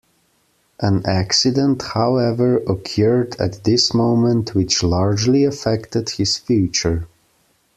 An 0.79 1.03
accident, 1.05 1.83
however, 1.93 2.57
occurred 2.57 3.35
at 3.39 3.63
this 3.65 3.93
moment 3.93 4.55
which 4.55 4.81
largely 4.81 5.43
affected 5.43 6.09
his 6.09 6.37
future. 6.39 7.07